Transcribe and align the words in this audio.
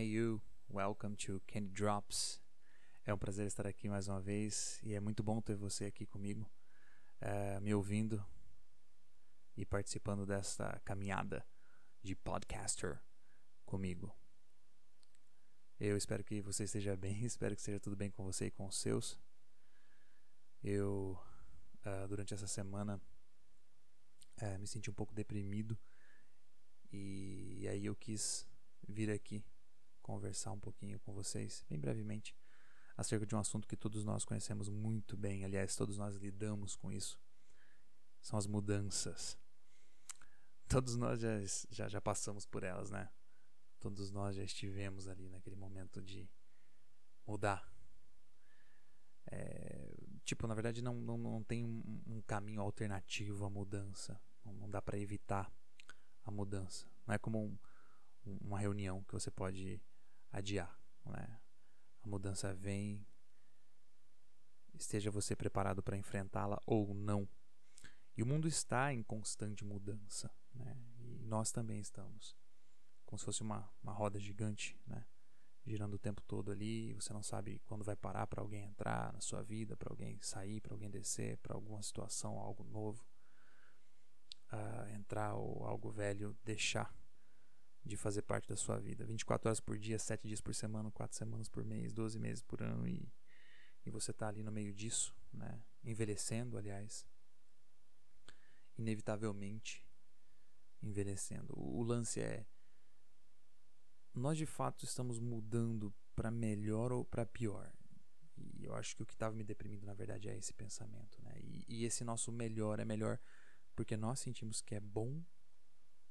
Hey 0.00 0.06
you, 0.06 0.40
welcome 0.70 1.14
to 1.16 1.42
Candy 1.46 1.68
Drops. 1.74 2.40
É 3.04 3.12
um 3.12 3.18
prazer 3.18 3.46
estar 3.46 3.66
aqui 3.66 3.86
mais 3.86 4.08
uma 4.08 4.18
vez 4.18 4.80
e 4.82 4.94
é 4.94 4.98
muito 4.98 5.22
bom 5.22 5.42
ter 5.42 5.54
você 5.54 5.84
aqui 5.84 6.06
comigo, 6.06 6.50
uh, 7.20 7.60
me 7.60 7.74
ouvindo 7.74 8.24
e 9.54 9.66
participando 9.66 10.24
desta 10.24 10.80
caminhada 10.86 11.46
de 12.02 12.16
podcaster 12.16 12.98
comigo. 13.66 14.10
Eu 15.78 15.98
espero 15.98 16.24
que 16.24 16.40
você 16.40 16.64
esteja 16.64 16.96
bem, 16.96 17.20
espero 17.22 17.54
que 17.54 17.60
esteja 17.60 17.78
tudo 17.78 17.94
bem 17.94 18.10
com 18.10 18.24
você 18.24 18.46
e 18.46 18.50
com 18.50 18.66
os 18.66 18.80
seus. 18.80 19.20
Eu, 20.64 21.22
uh, 21.84 22.08
durante 22.08 22.32
essa 22.32 22.46
semana, 22.46 22.98
uh, 24.40 24.58
me 24.58 24.66
senti 24.66 24.88
um 24.88 24.94
pouco 24.94 25.14
deprimido 25.14 25.78
e 26.90 27.68
aí 27.68 27.84
eu 27.84 27.94
quis 27.94 28.48
vir 28.88 29.10
aqui 29.10 29.44
conversar 30.10 30.50
um 30.50 30.58
pouquinho 30.58 30.98
com 31.00 31.12
vocês, 31.12 31.64
bem 31.68 31.78
brevemente, 31.78 32.34
acerca 32.96 33.24
de 33.24 33.32
um 33.36 33.38
assunto 33.38 33.68
que 33.68 33.76
todos 33.76 34.04
nós 34.04 34.24
conhecemos 34.24 34.68
muito 34.68 35.16
bem, 35.16 35.44
aliás, 35.44 35.76
todos 35.76 35.96
nós 35.96 36.16
lidamos 36.16 36.74
com 36.74 36.90
isso. 36.90 37.16
São 38.20 38.36
as 38.36 38.46
mudanças. 38.46 39.38
Todos 40.68 40.96
nós 40.96 41.20
já, 41.20 41.38
já, 41.70 41.88
já 41.88 42.00
passamos 42.00 42.44
por 42.44 42.64
elas, 42.64 42.90
né? 42.90 43.08
Todos 43.78 44.10
nós 44.10 44.34
já 44.34 44.42
estivemos 44.42 45.06
ali 45.06 45.30
naquele 45.30 45.54
momento 45.54 46.02
de 46.02 46.28
mudar. 47.24 47.72
É, 49.30 49.94
tipo, 50.24 50.46
na 50.48 50.54
verdade, 50.54 50.82
não, 50.82 50.94
não, 50.94 51.16
não 51.16 51.42
tem 51.44 51.64
um, 51.64 52.02
um 52.06 52.22
caminho 52.22 52.60
alternativo 52.60 53.44
à 53.44 53.50
mudança. 53.50 54.20
Não, 54.44 54.52
não 54.54 54.68
dá 54.68 54.82
para 54.82 54.98
evitar 54.98 55.50
a 56.24 56.30
mudança. 56.32 56.86
Não 57.06 57.14
é 57.14 57.18
como 57.18 57.38
um, 57.44 57.58
uma 58.40 58.58
reunião 58.58 59.04
que 59.04 59.12
você 59.12 59.30
pode 59.30 59.80
adiar. 60.32 60.78
Né? 61.04 61.40
A 62.02 62.08
mudança 62.08 62.54
vem, 62.54 63.06
esteja 64.74 65.10
você 65.10 65.36
preparado 65.36 65.82
para 65.82 65.96
enfrentá-la 65.96 66.60
ou 66.66 66.94
não. 66.94 67.28
E 68.16 68.22
o 68.22 68.26
mundo 68.26 68.48
está 68.48 68.92
em 68.92 69.02
constante 69.02 69.64
mudança, 69.64 70.30
né? 70.54 70.76
e 70.98 71.18
nós 71.20 71.50
também 71.50 71.80
estamos. 71.80 72.36
Como 73.04 73.18
se 73.18 73.24
fosse 73.24 73.42
uma, 73.42 73.68
uma 73.82 73.92
roda 73.92 74.18
gigante, 74.18 74.78
né? 74.86 75.04
girando 75.66 75.94
o 75.94 75.98
tempo 75.98 76.22
todo 76.22 76.50
ali. 76.50 76.94
Você 76.94 77.12
não 77.12 77.22
sabe 77.22 77.60
quando 77.66 77.84
vai 77.84 77.96
parar 77.96 78.26
para 78.26 78.40
alguém 78.40 78.64
entrar 78.64 79.12
na 79.12 79.20
sua 79.20 79.42
vida, 79.42 79.76
para 79.76 79.92
alguém 79.92 80.20
sair, 80.20 80.60
para 80.60 80.74
alguém 80.74 80.90
descer, 80.90 81.38
para 81.38 81.54
alguma 81.54 81.82
situação, 81.82 82.38
algo 82.38 82.64
novo 82.64 83.04
uh, 84.52 84.94
entrar 84.94 85.34
ou 85.34 85.64
algo 85.64 85.90
velho 85.90 86.36
deixar 86.44 86.94
de 87.84 87.96
fazer 87.96 88.22
parte 88.22 88.48
da 88.48 88.56
sua 88.56 88.78
vida. 88.78 89.04
24 89.04 89.48
horas 89.48 89.60
por 89.60 89.78
dia, 89.78 89.98
7 89.98 90.26
dias 90.28 90.40
por 90.40 90.54
semana, 90.54 90.90
4 90.90 91.16
semanas 91.16 91.48
por 91.48 91.64
mês, 91.64 91.92
12 91.92 92.18
meses 92.18 92.42
por 92.42 92.62
ano 92.62 92.86
e, 92.86 93.12
e 93.84 93.90
você 93.90 94.10
está 94.10 94.28
ali 94.28 94.42
no 94.42 94.52
meio 94.52 94.72
disso, 94.72 95.14
né? 95.32 95.62
envelhecendo, 95.82 96.58
aliás. 96.58 97.06
Inevitavelmente 98.76 99.84
envelhecendo. 100.82 101.52
O, 101.56 101.82
lance 101.82 102.20
é 102.20 102.46
nós 104.14 104.36
de 104.36 104.46
fato 104.46 104.84
estamos 104.84 105.18
mudando 105.18 105.94
para 106.14 106.30
melhor 106.30 106.92
ou 106.92 107.04
para 107.04 107.26
pior. 107.26 107.70
E 108.36 108.64
eu 108.64 108.74
acho 108.74 108.96
que 108.96 109.02
o 109.02 109.06
que 109.06 109.12
estava 109.12 109.34
me 109.34 109.44
deprimindo 109.44 109.86
na 109.86 109.94
verdade 109.94 110.28
é 110.28 110.36
esse 110.36 110.52
pensamento, 110.54 111.22
né? 111.22 111.34
E, 111.38 111.64
e 111.68 111.84
esse 111.84 112.04
nosso 112.04 112.32
melhor 112.32 112.80
é 112.80 112.84
melhor 112.84 113.18
porque 113.76 113.96
nós 113.96 114.20
sentimos 114.20 114.60
que 114.60 114.74
é 114.74 114.80
bom 114.80 115.22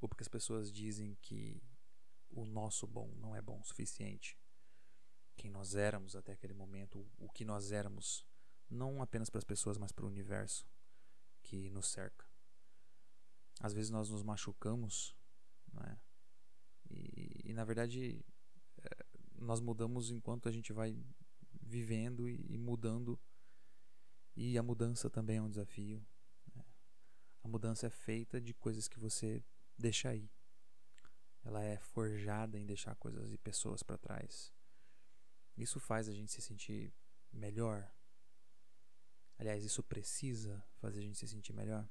ou 0.00 0.08
porque 0.08 0.22
as 0.22 0.28
pessoas 0.28 0.72
dizem 0.72 1.16
que 1.22 1.62
o 2.30 2.44
nosso 2.44 2.86
bom 2.86 3.12
não 3.16 3.34
é 3.34 3.42
bom 3.42 3.60
o 3.60 3.64
suficiente. 3.64 4.38
Quem 5.36 5.50
nós 5.50 5.74
éramos 5.74 6.16
até 6.16 6.32
aquele 6.32 6.52
momento, 6.52 7.06
o 7.16 7.28
que 7.28 7.44
nós 7.44 7.72
éramos, 7.72 8.26
não 8.68 9.00
apenas 9.00 9.30
para 9.30 9.38
as 9.38 9.44
pessoas, 9.44 9.78
mas 9.78 9.92
para 9.92 10.04
o 10.04 10.08
universo 10.08 10.66
que 11.42 11.70
nos 11.70 11.88
cerca. 11.88 12.26
Às 13.60 13.72
vezes 13.72 13.90
nós 13.90 14.10
nos 14.10 14.22
machucamos, 14.22 15.16
né? 15.72 15.98
E, 16.90 17.50
e 17.50 17.52
na 17.52 17.64
verdade 17.64 18.24
é, 18.78 19.06
nós 19.34 19.60
mudamos 19.60 20.10
enquanto 20.10 20.48
a 20.48 20.52
gente 20.52 20.72
vai 20.72 20.96
vivendo 21.60 22.28
e, 22.28 22.46
e 22.48 22.58
mudando. 22.58 23.18
E 24.36 24.56
a 24.56 24.62
mudança 24.62 25.10
também 25.10 25.38
é 25.38 25.42
um 25.42 25.48
desafio. 25.48 26.04
A 27.42 27.48
mudança 27.48 27.86
é 27.86 27.90
feita 27.90 28.40
de 28.40 28.54
coisas 28.54 28.88
que 28.88 28.98
você 28.98 29.42
deixa 29.78 30.10
aí. 30.10 30.30
Ela 31.44 31.62
é 31.62 31.78
forjada 31.78 32.58
em 32.58 32.66
deixar 32.66 32.94
coisas 32.96 33.32
e 33.32 33.38
pessoas 33.38 33.82
para 33.82 33.96
trás. 33.96 34.52
Isso 35.56 35.80
faz 35.80 36.08
a 36.08 36.12
gente 36.12 36.32
se 36.32 36.42
sentir 36.42 36.92
melhor. 37.32 37.90
Aliás, 39.38 39.64
isso 39.64 39.82
precisa 39.82 40.62
fazer 40.76 40.98
a 40.98 41.02
gente 41.02 41.18
se 41.18 41.28
sentir 41.28 41.52
melhor. 41.52 41.88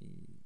E 0.00 0.42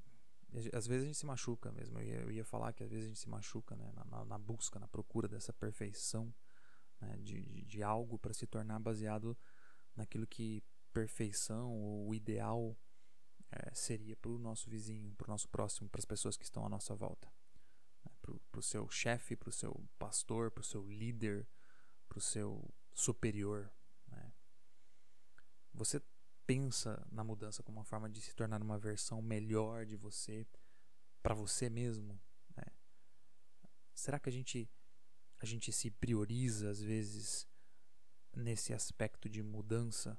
às 0.73 0.87
vezes 0.87 1.05
a 1.05 1.07
gente 1.07 1.19
se 1.19 1.27
machuca 1.27 1.71
mesmo. 1.73 1.99
Eu 1.99 2.05
ia, 2.05 2.21
eu 2.21 2.31
ia 2.31 2.45
falar 2.45 2.73
que 2.73 2.83
às 2.83 2.91
vezes 2.91 3.05
a 3.05 3.09
gente 3.09 3.21
se 3.21 3.29
machuca 3.29 3.77
né? 3.77 3.93
na, 3.93 4.25
na 4.25 4.39
busca, 4.39 4.79
na 4.79 4.89
procura 4.89 5.29
dessa 5.29 5.53
perfeição, 5.53 6.35
né? 7.01 7.17
de, 7.19 7.43
de, 7.43 7.65
de 7.65 7.83
algo 7.83 8.19
para 8.19 8.33
se 8.33 8.47
tornar 8.47 8.79
baseado 8.79 9.37
naquilo 9.95 10.27
que 10.27 10.63
perfeição 10.93 11.73
ou 11.73 12.15
ideal 12.15 12.77
é, 13.51 13.75
seria 13.75 14.17
para 14.17 14.31
o 14.31 14.39
nosso 14.39 14.69
vizinho, 14.69 15.15
para 15.15 15.27
o 15.27 15.31
nosso 15.31 15.49
próximo, 15.49 15.89
para 15.89 15.99
as 15.99 16.05
pessoas 16.05 16.37
que 16.37 16.45
estão 16.45 16.65
à 16.65 16.69
nossa 16.69 16.95
volta. 16.95 17.33
Né? 18.05 18.13
Para 18.21 18.61
o 18.61 18.63
seu 18.63 18.89
chefe, 18.89 19.37
para 19.37 19.49
o 19.49 19.53
seu 19.53 19.85
pastor, 19.99 20.51
para 20.51 20.61
o 20.61 20.65
seu 20.65 20.87
líder, 20.91 21.49
para 22.09 22.19
o 22.19 22.21
seu 22.21 22.69
superior. 22.93 23.73
Né? 24.09 24.33
Você 25.75 26.03
pensa 26.47 27.07
na 27.11 27.25
mudança 27.25 27.63
como 27.63 27.79
uma 27.79 27.85
forma 27.85 28.09
de 28.09 28.21
se 28.21 28.35
tornar 28.35 28.63
uma 28.63 28.79
versão 28.79 29.21
melhor 29.21 29.85
de 29.85 29.97
você 29.97 30.47
para 31.23 31.35
você 31.35 31.69
mesmo? 31.69 32.21
Né? 32.57 32.65
Será 33.95 34.19
que 34.19 34.29
a 34.29 34.33
gente 34.33 34.71
a 35.39 35.45
gente 35.45 35.71
se 35.71 35.91
prioriza 35.91 36.71
às 36.71 36.81
vezes 36.81 37.47
nesse 38.35 38.73
aspecto 38.73 39.29
de 39.29 39.43
mudança? 39.43 40.19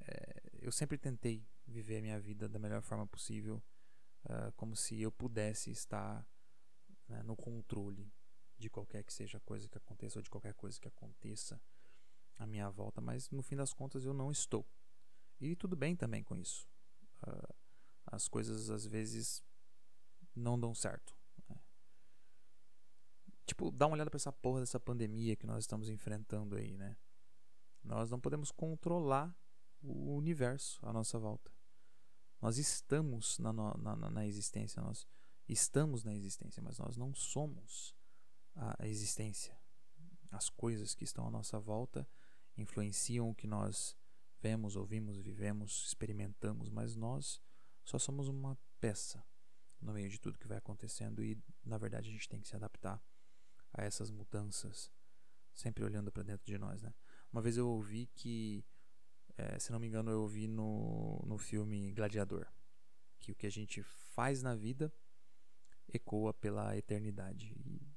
É, 0.00 0.42
eu 0.60 0.70
sempre 0.70 0.96
tentei 0.96 1.44
viver 1.72 1.98
a 1.98 2.02
minha 2.02 2.20
vida 2.20 2.48
da 2.48 2.58
melhor 2.58 2.82
forma 2.82 3.06
possível, 3.06 3.62
uh, 4.26 4.52
como 4.56 4.76
se 4.76 5.00
eu 5.00 5.10
pudesse 5.10 5.70
estar 5.70 6.24
né, 7.08 7.22
no 7.22 7.36
controle 7.36 8.12
de 8.56 8.70
qualquer 8.70 9.02
que 9.02 9.12
seja 9.12 9.40
coisa 9.40 9.68
que 9.68 9.78
aconteça 9.78 10.18
ou 10.18 10.22
de 10.22 10.30
qualquer 10.30 10.54
coisa 10.54 10.80
que 10.80 10.86
aconteça 10.86 11.60
à 12.38 12.46
minha 12.46 12.70
volta, 12.70 13.00
mas 13.00 13.30
no 13.30 13.42
fim 13.42 13.56
das 13.56 13.72
contas 13.72 14.04
eu 14.04 14.14
não 14.14 14.30
estou. 14.30 14.64
E 15.40 15.56
tudo 15.56 15.74
bem 15.74 15.96
também 15.96 16.22
com 16.22 16.36
isso. 16.36 16.68
Uh, 17.26 17.54
as 18.06 18.28
coisas 18.28 18.70
às 18.70 18.86
vezes 18.86 19.42
não 20.34 20.58
dão 20.58 20.74
certo. 20.74 21.16
Né? 21.48 21.58
Tipo, 23.46 23.70
dá 23.70 23.86
uma 23.86 23.94
olhada 23.94 24.10
para 24.10 24.18
essa 24.18 24.32
porra 24.32 24.60
dessa 24.60 24.78
pandemia 24.78 25.36
que 25.36 25.46
nós 25.46 25.64
estamos 25.64 25.88
enfrentando 25.88 26.56
aí, 26.56 26.76
né? 26.76 26.96
Nós 27.82 28.10
não 28.10 28.20
podemos 28.20 28.52
controlar 28.52 29.36
o 29.82 30.14
universo 30.14 30.78
à 30.86 30.92
nossa 30.92 31.18
volta. 31.18 31.52
Nós 32.42 32.58
estamos 32.58 33.38
na, 33.38 33.52
na, 33.52 33.96
na 34.10 34.26
existência, 34.26 34.82
nós 34.82 35.06
estamos 35.48 36.02
na 36.02 36.12
existência, 36.12 36.60
mas 36.60 36.76
nós 36.76 36.96
não 36.96 37.14
somos 37.14 37.94
a 38.56 38.86
existência. 38.88 39.56
As 40.28 40.50
coisas 40.50 40.92
que 40.92 41.04
estão 41.04 41.24
à 41.24 41.30
nossa 41.30 41.60
volta 41.60 42.06
influenciam 42.56 43.30
o 43.30 43.34
que 43.34 43.46
nós 43.46 43.96
vemos, 44.40 44.74
ouvimos, 44.74 45.18
vivemos, 45.18 45.84
experimentamos, 45.86 46.68
mas 46.68 46.96
nós 46.96 47.40
só 47.84 47.96
somos 47.96 48.26
uma 48.26 48.58
peça 48.80 49.24
no 49.80 49.92
meio 49.92 50.10
de 50.10 50.18
tudo 50.18 50.38
que 50.38 50.48
vai 50.48 50.58
acontecendo 50.58 51.22
e, 51.22 51.40
na 51.64 51.78
verdade, 51.78 52.08
a 52.08 52.12
gente 52.12 52.28
tem 52.28 52.40
que 52.40 52.48
se 52.48 52.56
adaptar 52.56 53.00
a 53.72 53.84
essas 53.84 54.10
mudanças, 54.10 54.92
sempre 55.54 55.84
olhando 55.84 56.10
para 56.10 56.24
dentro 56.24 56.44
de 56.44 56.58
nós, 56.58 56.82
né? 56.82 56.92
Uma 57.32 57.40
vez 57.40 57.56
eu 57.56 57.68
ouvi 57.68 58.06
que 58.14 58.64
é, 59.36 59.58
se 59.58 59.72
não 59.72 59.78
me 59.78 59.86
engano, 59.86 60.10
eu 60.10 60.20
ouvi 60.22 60.46
no, 60.46 61.22
no 61.26 61.38
filme 61.38 61.92
Gladiador. 61.92 62.46
Que 63.18 63.32
o 63.32 63.34
que 63.34 63.46
a 63.46 63.50
gente 63.50 63.82
faz 63.82 64.42
na 64.42 64.54
vida 64.54 64.92
ecoa 65.92 66.34
pela 66.34 66.76
eternidade. 66.76 67.54
E 67.64 67.94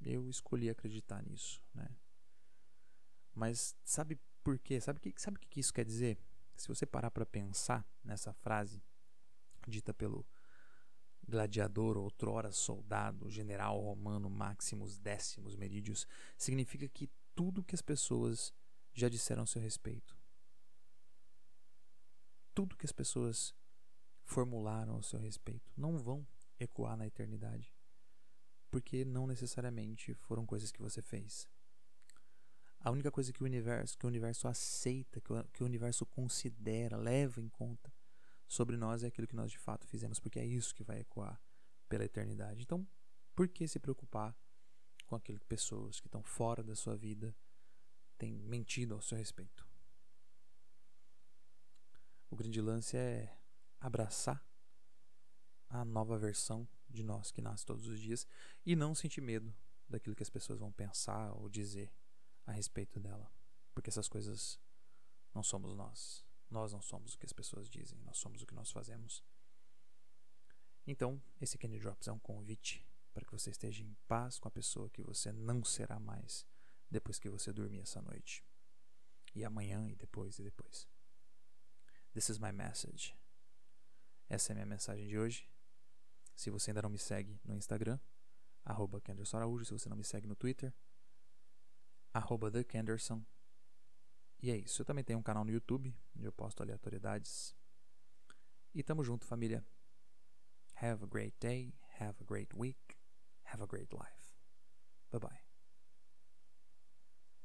eu 0.00 0.28
escolhi 0.28 0.70
acreditar 0.70 1.22
nisso, 1.22 1.62
né? 1.74 1.88
Mas 3.34 3.76
sabe 3.84 4.18
por 4.42 4.58
quê? 4.58 4.80
Sabe 4.80 4.98
o 4.98 5.00
que, 5.00 5.14
sabe 5.16 5.38
que 5.38 5.60
isso 5.60 5.72
quer 5.72 5.84
dizer? 5.84 6.18
Se 6.56 6.68
você 6.68 6.84
parar 6.84 7.10
para 7.10 7.24
pensar 7.24 7.86
nessa 8.04 8.32
frase 8.32 8.82
dita 9.66 9.94
pelo 9.94 10.26
gladiador, 11.26 11.96
outrora 11.96 12.50
soldado, 12.50 13.30
general 13.30 13.80
romano 13.80 14.28
Maximus 14.28 14.98
Décimos 14.98 15.56
Merídios, 15.56 16.06
significa 16.36 16.88
que 16.88 17.08
tudo 17.34 17.64
que 17.64 17.74
as 17.74 17.82
pessoas 17.82 18.52
já 18.92 19.08
disseram 19.08 19.44
a 19.44 19.46
seu 19.46 19.62
respeito, 19.62 20.16
tudo 22.54 22.76
que 22.76 22.86
as 22.86 22.92
pessoas 22.92 23.54
formularam 24.24 24.94
ao 24.94 25.02
seu 25.02 25.18
respeito 25.18 25.72
não 25.76 25.98
vão 25.98 26.26
ecoar 26.58 26.96
na 26.96 27.06
eternidade. 27.06 27.72
porque 28.72 29.04
não 29.04 29.26
necessariamente 29.26 30.14
foram 30.14 30.46
coisas 30.46 30.72
que 30.72 30.80
você 30.80 31.02
fez. 31.02 31.46
A 32.80 32.90
única 32.90 33.10
coisa 33.10 33.30
que 33.30 33.42
o 33.42 33.44
universo, 33.44 33.98
que 33.98 34.06
o 34.06 34.08
universo 34.08 34.48
aceita, 34.48 35.20
que 35.20 35.30
o, 35.30 35.44
que 35.52 35.62
o 35.62 35.66
universo 35.66 36.06
considera, 36.06 36.96
leva 36.96 37.40
em 37.40 37.50
conta 37.50 37.92
sobre 38.48 38.76
nós 38.78 39.02
é 39.04 39.08
aquilo 39.08 39.26
que 39.26 39.36
nós 39.36 39.50
de 39.50 39.58
fato 39.58 39.86
fizemos, 39.86 40.18
porque 40.18 40.40
é 40.40 40.44
isso 40.44 40.74
que 40.74 40.82
vai 40.82 41.00
ecoar 41.00 41.38
pela 41.86 42.04
eternidade. 42.04 42.62
Então, 42.62 42.88
por 43.36 43.46
que 43.46 43.68
se 43.68 43.78
preocupar 43.78 44.34
com 45.06 45.14
aquilo 45.14 45.38
que 45.38 45.46
pessoas 45.46 46.00
que 46.00 46.08
estão 46.08 46.22
fora 46.22 46.62
da 46.62 46.74
sua 46.74 46.96
vida 46.96 47.36
têm 48.16 48.32
mentido 48.32 48.94
ao 48.94 49.02
seu 49.02 49.18
respeito? 49.18 49.71
O 52.32 52.34
grande 52.34 52.62
lance 52.62 52.96
é 52.96 53.38
abraçar 53.78 54.42
a 55.68 55.84
nova 55.84 56.16
versão 56.16 56.66
de 56.88 57.02
nós 57.02 57.30
que 57.30 57.42
nasce 57.42 57.66
todos 57.66 57.86
os 57.86 58.00
dias 58.00 58.26
e 58.64 58.74
não 58.74 58.94
sentir 58.94 59.20
medo 59.20 59.54
daquilo 59.86 60.16
que 60.16 60.22
as 60.22 60.30
pessoas 60.30 60.58
vão 60.58 60.72
pensar 60.72 61.30
ou 61.34 61.50
dizer 61.50 61.92
a 62.46 62.52
respeito 62.52 62.98
dela, 62.98 63.30
porque 63.74 63.90
essas 63.90 64.08
coisas 64.08 64.58
não 65.34 65.42
somos 65.42 65.76
nós. 65.76 66.24
Nós 66.48 66.72
não 66.72 66.80
somos 66.80 67.12
o 67.12 67.18
que 67.18 67.26
as 67.26 67.34
pessoas 67.34 67.68
dizem, 67.68 68.00
nós 68.00 68.16
somos 68.16 68.40
o 68.40 68.46
que 68.46 68.54
nós 68.54 68.70
fazemos. 68.70 69.22
Então, 70.86 71.22
esse 71.38 71.58
Candy 71.58 71.80
Drops 71.80 72.08
é 72.08 72.12
um 72.12 72.18
convite 72.18 72.82
para 73.12 73.26
que 73.26 73.32
você 73.32 73.50
esteja 73.50 73.82
em 73.82 73.94
paz 74.08 74.38
com 74.38 74.48
a 74.48 74.50
pessoa 74.50 74.88
que 74.88 75.02
você 75.02 75.32
não 75.32 75.62
será 75.62 76.00
mais 76.00 76.46
depois 76.90 77.18
que 77.18 77.28
você 77.28 77.52
dormir 77.52 77.80
essa 77.80 78.00
noite. 78.00 78.42
E 79.34 79.44
amanhã, 79.44 79.86
e 79.86 79.94
depois, 79.94 80.38
e 80.38 80.42
depois. 80.42 80.91
This 82.12 82.28
is 82.28 82.38
my 82.38 82.52
message. 82.52 83.16
Essa 84.28 84.50
é 84.50 84.52
a 84.52 84.54
minha 84.56 84.66
mensagem 84.66 85.06
de 85.06 85.18
hoje. 85.18 85.48
Se 86.34 86.50
você 86.50 86.70
ainda 86.70 86.82
não 86.82 86.90
me 86.90 86.98
segue 86.98 87.40
no 87.44 87.54
Instagram, 87.54 87.98
arroba 88.64 89.00
Kenderson 89.00 89.36
Araújo. 89.36 89.64
Se 89.64 89.72
você 89.72 89.88
não 89.88 89.96
me 89.96 90.04
segue 90.04 90.26
no 90.26 90.34
Twitter, 90.34 90.74
arroba 92.12 92.50
The 92.50 92.64
Kenderson. 92.64 93.24
E 94.42 94.50
é 94.50 94.56
isso. 94.56 94.82
Eu 94.82 94.86
também 94.86 95.04
tenho 95.04 95.18
um 95.18 95.22
canal 95.22 95.44
no 95.44 95.50
YouTube, 95.50 95.94
onde 96.16 96.26
eu 96.26 96.32
posto 96.32 96.62
aleatoriedades. 96.62 97.54
E 98.74 98.82
tamo 98.82 99.04
junto, 99.04 99.26
família. 99.26 99.64
Have 100.74 101.04
a 101.04 101.06
great 101.06 101.36
day. 101.38 101.74
Have 102.00 102.16
a 102.20 102.24
great 102.24 102.56
week. 102.56 102.96
Have 103.44 103.62
a 103.62 103.66
great 103.66 103.94
life. 103.94 104.34
Bye 105.10 105.20
bye. 105.20 105.51